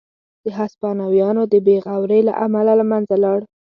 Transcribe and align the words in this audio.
د 0.43 0.45
هسپانویانو 0.59 1.43
د 1.51 1.55
بې 1.65 1.77
غورۍ 1.85 2.21
له 2.29 2.33
امله 2.45 2.73
له 2.79 2.85
منځه 2.91 3.15
لاړ. 3.23 3.39